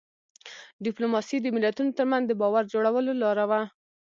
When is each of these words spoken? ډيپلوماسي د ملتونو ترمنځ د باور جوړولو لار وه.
ډيپلوماسي 0.85 1.37
د 1.41 1.47
ملتونو 1.55 1.91
ترمنځ 1.97 2.23
د 2.27 2.33
باور 2.41 2.63
جوړولو 2.73 3.11
لار 3.21 3.37
وه. 3.49 3.61